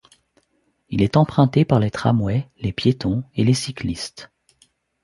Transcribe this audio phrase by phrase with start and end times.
[0.89, 4.31] Il est emprunté par les tramways, les piétons et les cyclistes.